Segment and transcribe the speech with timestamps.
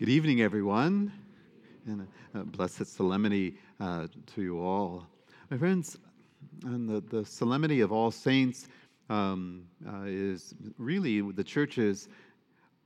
[0.00, 1.12] Good evening, everyone,
[1.84, 5.06] and a blessed solemnity uh, to you all.
[5.50, 5.98] My friends,
[6.64, 8.68] and the, the solemnity of All Saints
[9.10, 12.08] um, uh, is really the church's,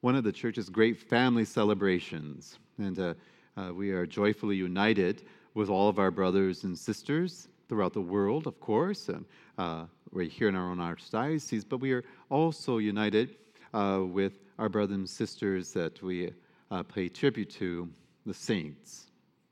[0.00, 2.58] one of the church's great family celebrations.
[2.78, 3.14] And uh,
[3.56, 5.22] uh we are joyfully united
[5.54, 9.24] with all of our brothers and sisters throughout the world, of course, and
[9.56, 13.36] uh, right here in our own archdiocese, but we are also united
[13.72, 16.32] uh, with our brothers and sisters that we
[16.74, 17.88] uh, pay tribute to
[18.26, 19.06] the saints.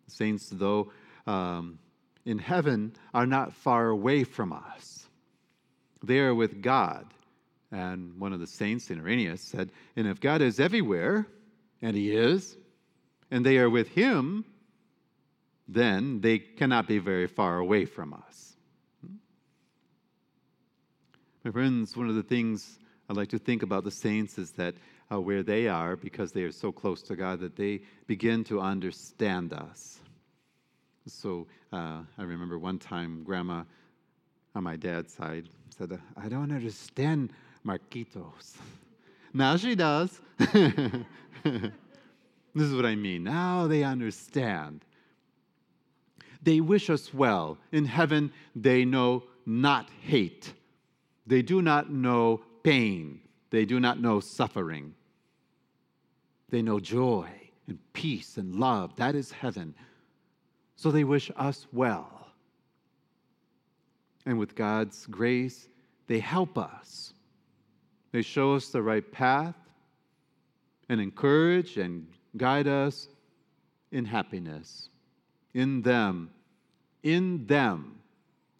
[0.06, 0.90] The saints, though
[1.26, 1.78] um,
[2.24, 5.06] in heaven, are not far away from us.
[6.02, 7.06] They are with God.
[7.70, 9.00] And one of the saints, St.
[9.00, 11.26] Irenaeus, said, And if God is everywhere,
[11.80, 12.56] and He is,
[13.30, 14.44] and they are with Him,
[15.68, 18.56] then they cannot be very far away from us.
[21.44, 22.78] My friends, one of the things
[23.08, 24.74] I like to think about the saints is that
[25.12, 28.60] uh, where they are because they are so close to God that they begin to
[28.60, 29.98] understand us.
[31.06, 33.64] So uh, I remember one time, Grandma
[34.54, 37.32] on my dad's side said, I don't understand
[37.66, 38.56] Marquitos.
[39.34, 40.20] Now she does.
[40.36, 41.04] this
[42.54, 43.24] is what I mean.
[43.24, 44.84] Now they understand.
[46.42, 47.56] They wish us well.
[47.72, 50.52] In heaven, they know not hate.
[51.26, 53.22] They do not know pain.
[53.48, 54.94] They do not know suffering.
[56.52, 57.30] They know joy
[57.66, 58.94] and peace and love.
[58.96, 59.74] That is heaven.
[60.76, 62.28] So they wish us well.
[64.26, 65.66] And with God's grace,
[66.08, 67.14] they help us.
[68.12, 69.54] They show us the right path
[70.90, 72.06] and encourage and
[72.36, 73.08] guide us
[73.90, 74.90] in happiness.
[75.54, 76.28] In them,
[77.02, 77.98] in them,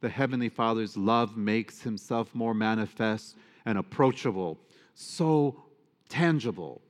[0.00, 4.58] the Heavenly Father's love makes Himself more manifest and approachable,
[4.94, 5.62] so
[6.08, 6.80] tangible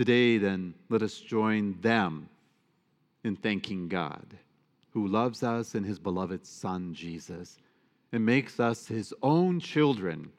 [0.00, 2.30] Today, then, let us join them
[3.22, 4.24] in thanking God,
[4.92, 7.58] who loves us in his beloved Son, Jesus,
[8.10, 10.30] and makes us his own children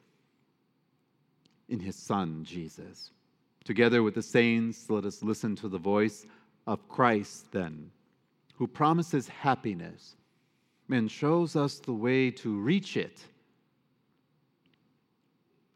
[1.68, 3.12] in his Son, Jesus.
[3.62, 6.26] Together with the saints, let us listen to the voice
[6.66, 7.88] of Christ, then,
[8.56, 10.16] who promises happiness
[10.90, 13.24] and shows us the way to reach it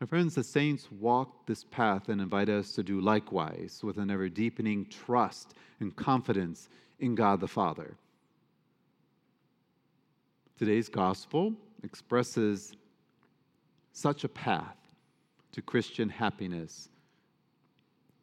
[0.01, 4.11] my friends, the saints walk this path and invite us to do likewise with an
[4.11, 6.69] ever deepening trust and confidence
[7.01, 7.97] in God the Father.
[10.59, 12.75] Today's gospel expresses
[13.93, 14.77] such a path
[15.53, 16.91] to Christian happiness.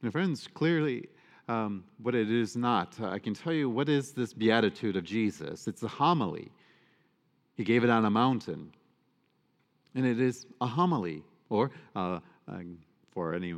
[0.03, 1.09] My friends, clearly,
[1.47, 3.00] um, what it is not.
[3.01, 5.67] I can tell you what is this beatitude of Jesus.
[5.67, 6.51] It's a homily.
[7.55, 8.72] He gave it on a mountain.
[9.95, 11.23] And it is a homily
[11.53, 12.59] or uh, uh,
[13.12, 13.53] for any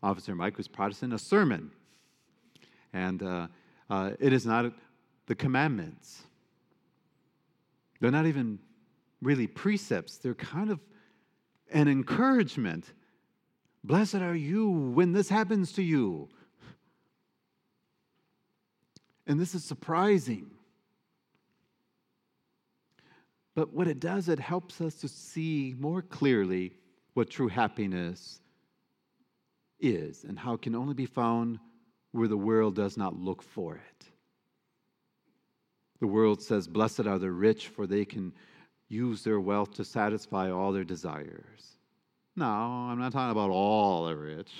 [0.00, 1.70] officer Mike who's Protestant, a sermon.
[2.92, 3.48] And uh,
[3.90, 4.72] uh, it is not
[5.26, 6.22] the commandments.
[8.00, 8.60] They're not even
[9.20, 10.80] really precepts, they're kind of
[11.72, 12.92] an encouragement.
[13.84, 16.28] Blessed are you when this happens to you.
[19.26, 20.50] And this is surprising.
[23.54, 26.72] But what it does, it helps us to see more clearly
[27.14, 28.40] what true happiness
[29.80, 31.58] is and how it can only be found
[32.12, 34.06] where the world does not look for it.
[36.00, 38.32] The world says, Blessed are the rich, for they can
[38.88, 41.76] use their wealth to satisfy all their desires.
[42.36, 44.50] No, I'm not talking about all the rich.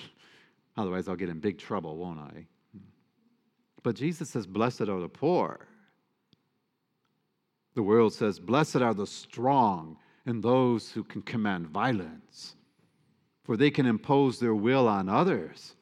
[0.77, 2.45] Otherwise, I'll get in big trouble, won't I?
[3.83, 5.67] But Jesus says, Blessed are the poor.
[7.73, 9.97] The world says, Blessed are the strong
[10.31, 12.55] and those who can command violence,
[13.43, 15.75] for they can impose their will on others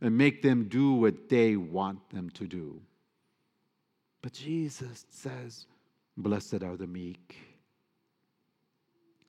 [0.00, 2.80] and make them do what they want them to do.
[4.22, 5.66] But Jesus says,
[6.16, 7.38] Blessed are the meek.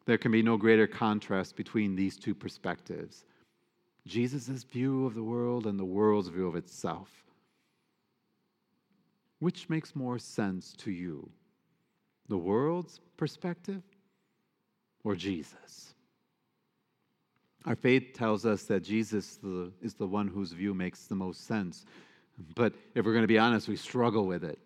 [0.06, 3.26] There can be no greater contrast between these two perspectives
[4.06, 7.10] Jesus' view of the world and the world's view of itself.
[9.40, 11.32] Which makes more sense to you?
[12.28, 13.82] The world's perspective
[15.04, 15.94] or Jesus.
[17.66, 19.40] Our faith tells us that Jesus
[19.82, 21.86] is the one whose view makes the most sense.
[22.56, 24.60] But if we're going to be honest, we struggle with it.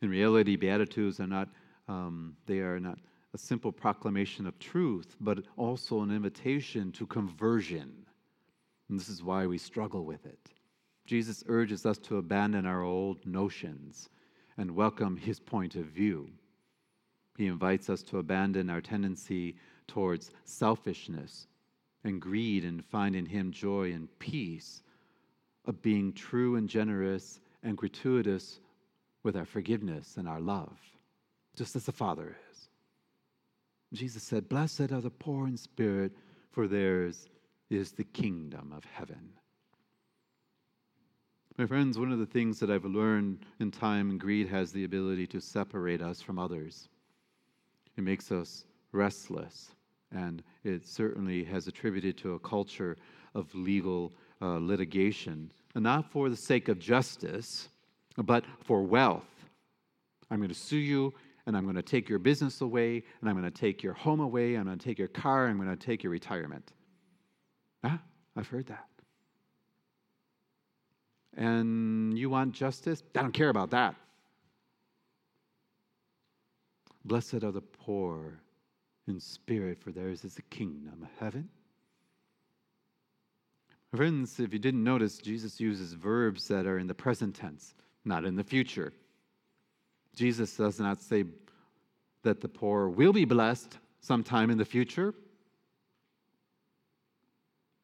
[0.00, 1.48] In reality, Beatitudes are not,
[1.88, 2.98] um, they are not
[3.34, 8.06] a simple proclamation of truth, but also an invitation to conversion.
[8.88, 10.50] And this is why we struggle with it.
[11.06, 14.08] Jesus urges us to abandon our old notions
[14.56, 16.30] and welcome his point of view.
[17.36, 19.56] He invites us to abandon our tendency
[19.86, 21.46] towards selfishness
[22.04, 24.82] and greed and find in Him joy and peace
[25.66, 28.60] of being true and generous and gratuitous
[29.22, 30.78] with our forgiveness and our love,
[31.56, 32.68] just as the Father is.
[33.92, 36.12] Jesus said, Blessed are the poor in spirit,
[36.50, 37.28] for theirs
[37.70, 39.30] is the kingdom of heaven.
[41.58, 45.26] My friends, one of the things that I've learned in time, greed has the ability
[45.28, 46.88] to separate us from others.
[47.96, 49.70] It makes us restless,
[50.10, 52.96] and it certainly has attributed to a culture
[53.34, 57.68] of legal uh, litigation, and not for the sake of justice,
[58.16, 59.24] but for wealth.
[60.30, 61.14] I'm going to sue you,
[61.46, 64.20] and I'm going to take your business away, and I'm going to take your home
[64.20, 66.72] away, I'm going to take your car, I'm going to take your retirement.
[67.84, 68.00] Ah,
[68.36, 68.86] I've heard that.
[71.36, 73.02] And you want justice?
[73.16, 73.94] I don't care about that.
[77.04, 78.40] Blessed are the poor
[79.08, 81.48] in spirit, for theirs is the kingdom of heaven.
[83.94, 88.24] Friends, if you didn't notice, Jesus uses verbs that are in the present tense, not
[88.24, 88.92] in the future.
[90.14, 91.24] Jesus does not say
[92.22, 95.14] that the poor will be blessed sometime in the future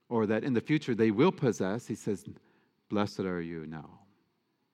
[0.09, 1.87] or that in the future they will possess.
[1.87, 2.25] He says,
[2.89, 4.01] Blessed are you now,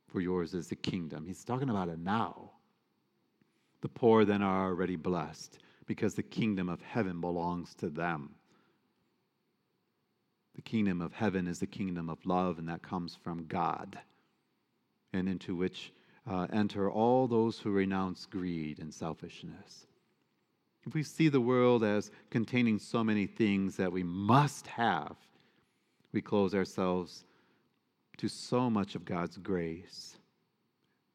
[0.06, 1.26] for yours is the kingdom.
[1.26, 2.52] He's talking about it now.
[3.84, 8.36] The poor then are already blessed because the kingdom of heaven belongs to them.
[10.54, 13.98] The kingdom of heaven is the kingdom of love, and that comes from God,
[15.12, 15.92] and into which
[16.26, 19.86] uh, enter all those who renounce greed and selfishness.
[20.86, 25.14] If we see the world as containing so many things that we must have,
[26.10, 27.26] we close ourselves
[28.16, 30.16] to so much of God's grace,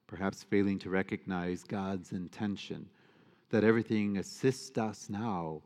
[0.09, 2.89] perhaps failing to recognize God's intention
[3.51, 5.61] that everything assists us now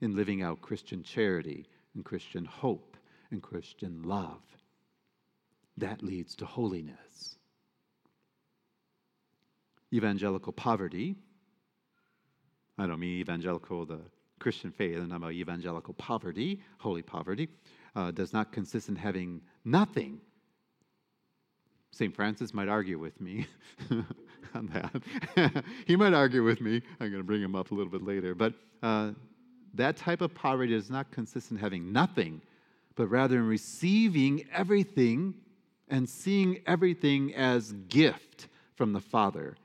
[0.00, 2.96] in living out Christian charity and Christian hope
[3.30, 4.40] and Christian love.
[5.76, 7.36] That leads to holiness.
[9.92, 11.14] Evangelical poverty,
[12.78, 14.00] I don't mean evangelical, the
[14.38, 17.50] Christian faith, and I'm about evangelical poverty, holy poverty,
[17.94, 20.20] uh, does not consist in having nothing.
[21.94, 22.14] St.
[22.14, 23.46] Francis might argue with me
[24.54, 25.64] on that.
[25.86, 26.82] he might argue with me.
[26.98, 28.34] I'm going to bring him up a little bit later.
[28.34, 29.12] But uh,
[29.74, 32.40] that type of poverty does not consist in having nothing,
[32.96, 35.34] but rather in receiving everything
[35.88, 39.56] and seeing everything as gift from the Father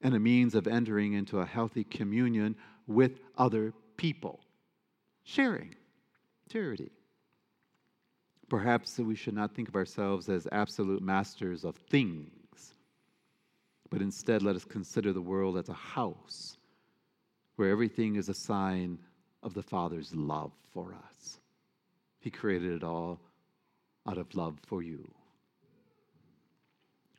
[0.00, 2.56] and a means of entering into a healthy communion
[2.86, 4.40] with other people.
[5.24, 5.74] Sharing,
[6.50, 6.92] charity.
[8.48, 12.74] Perhaps we should not think of ourselves as absolute masters of things,
[13.90, 16.56] but instead let us consider the world as a house
[17.56, 18.98] where everything is a sign
[19.42, 21.40] of the Father's love for us.
[22.20, 23.20] He created it all
[24.08, 25.08] out of love for you.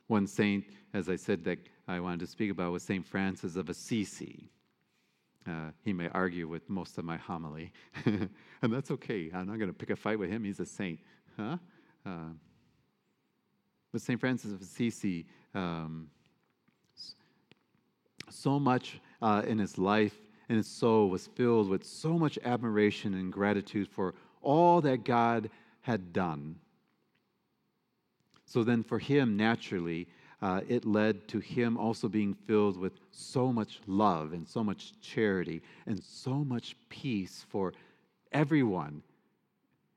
[0.06, 0.64] One saint,
[0.94, 3.06] as I said, that I wanted to speak about was St.
[3.06, 4.50] Francis of Assisi.
[5.46, 7.72] Uh, he may argue with most of my homily,
[8.04, 8.28] and
[8.62, 9.30] that's okay.
[9.32, 10.44] I'm not going to pick a fight with him.
[10.44, 11.00] He's a saint.
[11.38, 11.56] Huh?
[12.04, 12.30] Uh,
[13.92, 14.18] but St.
[14.18, 16.08] Francis of Assisi, um,
[18.28, 20.14] so much uh, in his life
[20.48, 25.50] and his soul was filled with so much admiration and gratitude for all that God
[25.80, 26.56] had done.
[28.44, 30.08] So then, for him, naturally,
[30.40, 34.98] uh, it led to him also being filled with so much love and so much
[35.00, 37.74] charity and so much peace for
[38.32, 39.02] everyone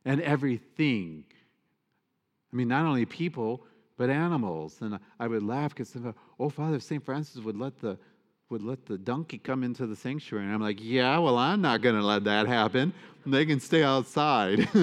[0.06, 1.24] and everything.
[2.52, 3.64] I mean, not only people,
[3.98, 4.78] but animals.
[4.82, 5.96] And I would laugh because,
[6.40, 7.04] oh, Father, St.
[7.04, 7.98] Francis would let the
[8.50, 10.44] would let the donkey come into the sanctuary.
[10.44, 12.92] And I'm like, yeah, well, I'm not going to let that happen.
[13.26, 14.68] They can stay outside.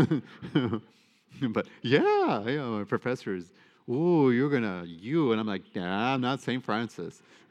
[1.50, 3.52] but yeah, yeah, my professor is
[3.88, 5.32] oh, you're going to, you.
[5.32, 6.62] And I'm like, nah, I'm not St.
[6.62, 7.22] Francis.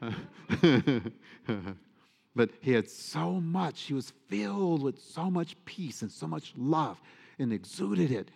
[2.34, 6.52] but he had so much, he was filled with so much peace and so much
[6.56, 7.00] love
[7.38, 8.30] and exuded it.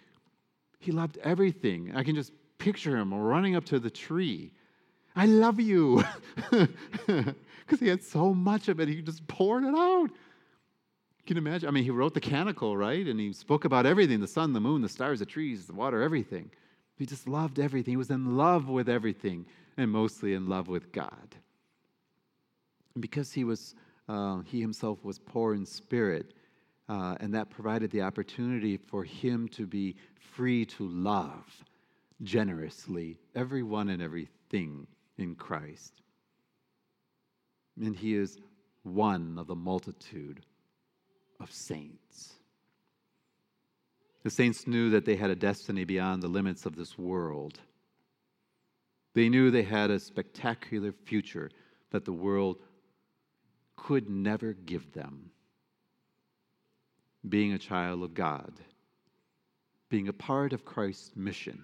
[0.78, 1.92] He loved everything.
[1.94, 4.52] I can just picture him running up to the tree.
[5.14, 6.02] I love you.
[7.72, 10.10] Because he had so much of it, he just poured it out.
[11.26, 11.68] Can you imagine?
[11.68, 13.06] I mean, he wrote the canticle, right?
[13.06, 16.02] And he spoke about everything the sun, the moon, the stars, the trees, the water,
[16.02, 16.50] everything.
[16.98, 17.92] He just loved everything.
[17.92, 21.34] He was in love with everything and mostly in love with God.
[22.94, 23.74] And because he was,
[24.08, 26.34] uh, he himself was poor in spirit,
[26.88, 31.64] uh, and that provided the opportunity for him to be free to love
[32.22, 34.86] generously everyone and everything
[35.18, 36.02] in Christ.
[37.80, 38.38] And he is
[38.82, 40.44] one of the multitude
[41.40, 42.34] of saints.
[44.22, 47.58] The saints knew that they had a destiny beyond the limits of this world.
[49.14, 51.50] They knew they had a spectacular future
[51.90, 52.58] that the world
[53.76, 55.30] could never give them.
[57.28, 58.52] Being a child of God,
[59.88, 61.62] being a part of Christ's mission,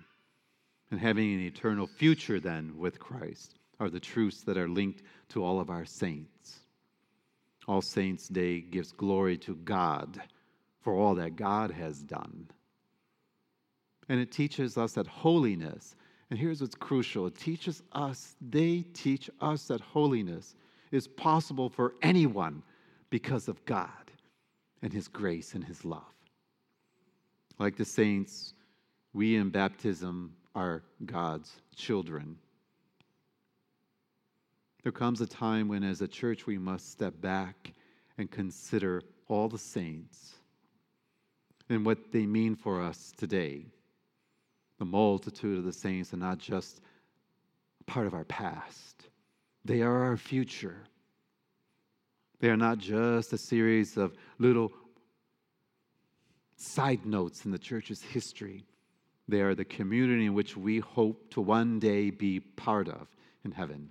[0.90, 5.44] and having an eternal future then with Christ are the truths that are linked to
[5.44, 6.60] all of our saints.
[7.66, 10.20] All Saints' Day gives glory to God
[10.80, 12.48] for all that God has done.
[14.08, 15.94] And it teaches us that holiness,
[16.30, 20.54] and here's what's crucial it teaches us, they teach us that holiness
[20.90, 22.62] is possible for anyone
[23.10, 24.07] because of God
[24.82, 26.02] and His grace and His love.
[27.58, 28.54] Like the saints,
[29.12, 32.36] we in baptism are God's children.
[34.82, 37.72] There comes a time when, as a church, we must step back
[38.16, 40.34] and consider all the saints
[41.68, 43.66] and what they mean for us today.
[44.78, 46.80] The multitude of the saints are not just
[47.86, 49.08] part of our past,
[49.64, 50.84] they are our future.
[52.40, 54.72] They are not just a series of little
[56.56, 58.64] side notes in the church's history.
[59.26, 63.08] They are the community in which we hope to one day be part of
[63.44, 63.90] in heaven.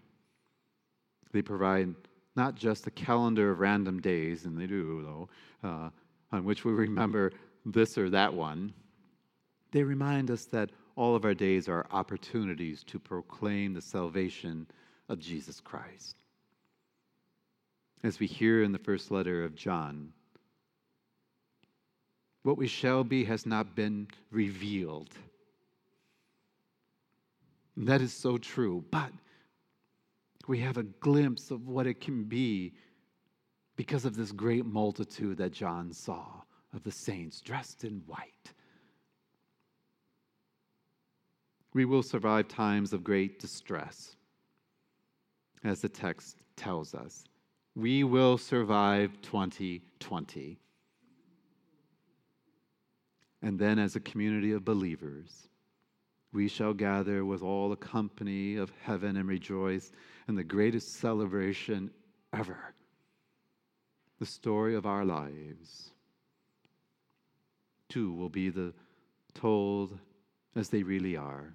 [1.32, 1.94] They provide
[2.36, 5.30] not just a calendar of random days, and they do, though,
[5.68, 5.90] uh,
[6.32, 7.32] on which we remember
[7.66, 8.74] this or that one.
[9.72, 14.68] They remind us that all of our days are opportunities to proclaim the salvation
[15.10, 16.16] of Jesus Christ.
[18.04, 20.14] As we hear in the first letter of John,
[22.44, 25.10] what we shall be has not been revealed.
[27.76, 29.12] And that is so true, but
[30.48, 32.74] we have a glimpse of what it can be
[33.76, 36.26] because of this great multitude that John saw
[36.74, 38.54] of the saints dressed in white.
[41.74, 44.16] We will survive times of great distress,
[45.64, 47.26] as the text tells us.
[47.78, 50.58] We will survive 2020.
[53.44, 55.48] And then, as a community of believers,
[56.34, 59.92] we shall gather with all the company of heaven and rejoice
[60.28, 61.92] in the greatest celebration
[62.34, 62.74] ever
[64.20, 65.92] the story of our lives.
[67.90, 68.74] Too will be the
[69.36, 70.00] told
[70.56, 71.54] as they really are,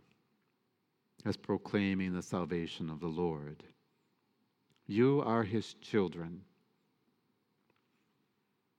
[1.24, 3.64] as proclaiming the salvation of the Lord.
[4.86, 6.42] You are his children.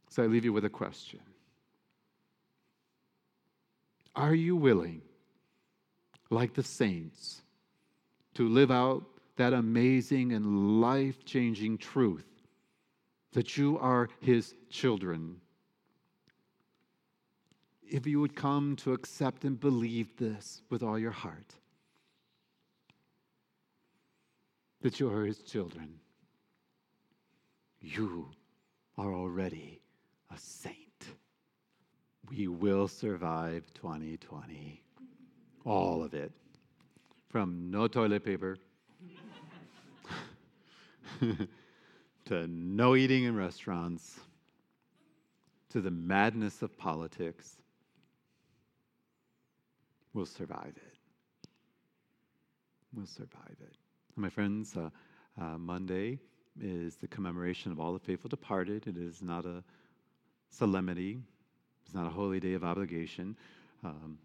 [0.10, 1.22] So I leave you with a question
[4.16, 5.02] Are you willing,
[6.30, 7.42] like the saints,
[8.36, 9.04] to live out
[9.38, 12.28] that amazing and life changing truth
[13.32, 15.38] that you are his children?
[17.82, 21.56] If you would come to accept and believe this with all your heart,
[24.84, 25.88] that you are his children,
[27.80, 28.28] you
[28.98, 29.82] are already
[30.30, 30.76] a saint.
[32.30, 34.84] We will survive 2020.
[35.66, 36.34] All of it.
[37.30, 38.58] From no toilet paper
[42.26, 44.20] to no eating in restaurants
[45.70, 47.56] to the madness of politics.
[50.14, 51.48] We'll survive it.
[52.94, 53.78] We'll survive it.
[54.16, 54.92] My friends, uh,
[55.42, 56.20] uh, Monday
[56.62, 58.86] is the commemoration of all the faithful departed.
[58.86, 59.64] It is not a
[60.52, 61.20] solemnity,
[61.84, 63.36] it's not a holy day of obligation,
[63.84, 64.20] um,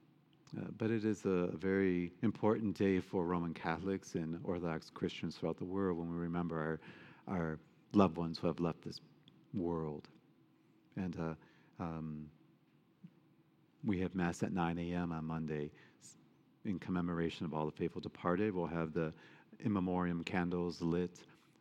[0.58, 5.56] uh, but it is a very important day for Roman Catholics and Orthodox Christians throughout
[5.56, 6.80] the world when we remember
[7.26, 7.58] our, our
[7.94, 9.00] loved ones who have left this
[9.54, 10.06] world.
[10.96, 12.26] And uh, um,
[13.84, 15.12] we have Mass at 9 a.m.
[15.12, 15.70] on Monday
[16.66, 18.54] in commemoration of all the faithful departed.
[18.54, 19.14] We'll have the
[19.60, 21.18] in memoriam candles lit.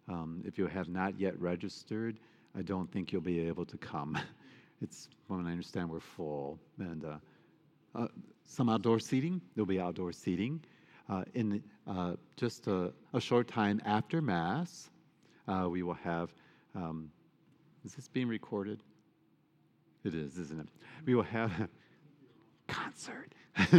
[0.08, 2.20] Um, if you have not yet registered,
[2.58, 4.18] I don't think you'll be able to come.
[4.82, 7.18] it's when I understand we're full and uh,
[7.96, 8.08] uh,
[8.46, 9.42] some outdoor seating.
[9.56, 10.62] There'll be outdoor seating.
[11.10, 14.90] Uh, in uh, just a, a, short time after Mass,
[15.48, 16.34] uh, we will have.
[16.76, 17.10] Um,
[17.86, 18.84] is this being recorded?
[20.04, 20.68] It is, isn't it?
[21.06, 21.70] We will have a
[22.68, 23.34] concert.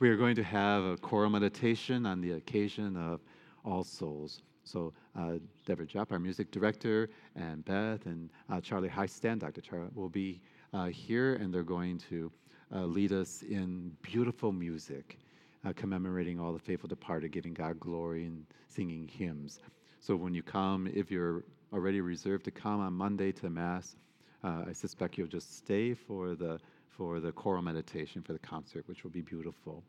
[0.00, 3.20] we are going to have a choral meditation on the occasion of
[3.64, 4.42] All Souls.
[4.64, 5.34] So uh,
[5.66, 9.60] Deborah Jupp, our music director, and Beth and uh, Charlie Highstand, Dr.
[9.60, 10.40] Charlie, will be
[10.72, 12.30] uh, here, and they're going to
[12.74, 15.18] uh, lead us in beautiful music,
[15.64, 19.60] uh, commemorating all the faithful departed, giving God glory and singing hymns.
[20.00, 23.96] So when you come, if you're already reserved to come on Monday to Mass,
[24.42, 26.60] uh, I suspect you'll just stay for the
[26.98, 29.84] for the choral meditation for the concert, which will be beautiful.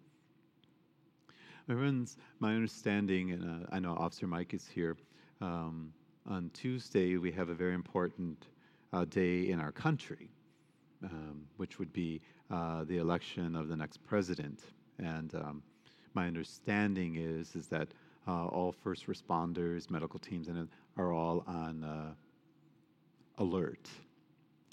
[1.68, 2.06] My
[2.40, 4.96] my understanding, and uh, I know Officer Mike is here.
[5.42, 5.92] Um,
[6.28, 8.48] on Tuesday, we have a very important
[8.94, 10.30] uh, day in our country,
[11.04, 14.60] um, which would be uh, the election of the next president.
[15.00, 15.64] And um,
[16.14, 17.88] my understanding is is that
[18.28, 22.14] uh, all first responders, medical teams, and are all on uh,
[23.40, 23.90] alert,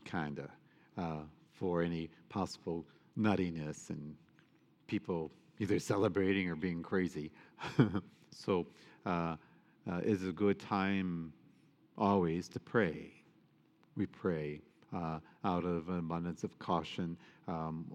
[0.04, 0.50] kinda,
[0.98, 1.20] uh,
[1.58, 2.84] for any possible
[3.18, 4.14] nuttiness and
[4.86, 7.32] people either celebrating or being crazy.
[8.30, 8.66] so
[9.04, 9.36] uh,
[9.90, 11.32] uh, it's a good time
[11.96, 13.12] always to pray.
[13.96, 14.60] We pray
[14.94, 17.16] uh, out of an abundance of caution.
[17.48, 17.86] Um,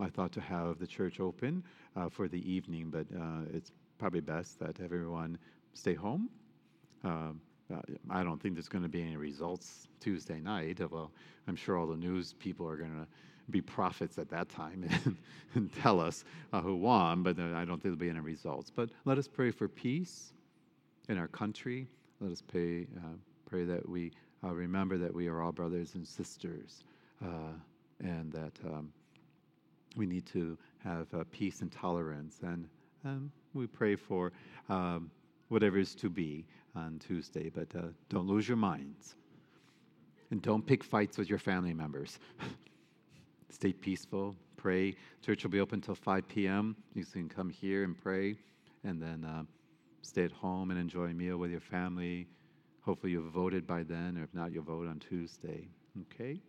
[0.00, 1.62] I thought to have the church open
[1.96, 5.38] uh, for the evening, but uh, it's probably best that everyone
[5.74, 6.30] stay home.
[7.04, 7.40] Um,
[7.72, 7.80] uh,
[8.10, 10.80] I don't think there's going to be any results Tuesday night.
[10.90, 11.10] Well,
[11.48, 13.06] I'm sure all the news people are going to
[13.50, 15.16] be prophets at that time and,
[15.54, 18.70] and tell us uh, who won, but uh, I don't think there'll be any results.
[18.74, 20.32] But let us pray for peace
[21.08, 21.86] in our country.
[22.20, 23.16] Let us pray, uh,
[23.46, 26.84] pray that we uh, remember that we are all brothers and sisters
[28.00, 28.92] and that um,
[29.96, 32.40] we need to have peace and tolerance.
[32.42, 32.68] And
[33.04, 34.32] um, we pray for
[34.68, 35.10] um,
[35.48, 36.44] whatever is to be
[36.76, 37.68] on Tuesday, but
[38.08, 39.14] don't lose your minds.
[40.30, 42.18] And don't pick fights with your family members.
[43.50, 44.96] stay peaceful, pray.
[45.24, 46.76] Church will be open until 5 p.m.
[46.94, 48.36] You can come here and pray,
[48.82, 49.44] and then uh,
[50.02, 52.26] stay at home and enjoy a meal with your family.
[52.80, 55.68] Hopefully, you've voted by then, or if not, you'll vote on Tuesday.
[56.02, 56.40] Okay?